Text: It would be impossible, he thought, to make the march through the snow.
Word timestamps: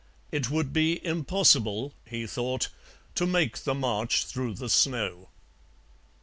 It 0.31 0.49
would 0.49 0.73
be 0.73 0.99
impossible, 1.05 1.93
he 2.07 2.25
thought, 2.25 2.69
to 3.13 3.27
make 3.27 3.65
the 3.65 3.75
march 3.75 4.25
through 4.25 4.55
the 4.55 4.67
snow. 4.67 5.29